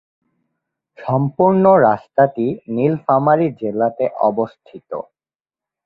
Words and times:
সম্পূর্ণ 0.99 1.63
রাস্তাটি 1.87 2.45
নীলফামারী 2.75 3.47
জেলাতে 3.61 4.05
অবস্থিত। 4.21 4.89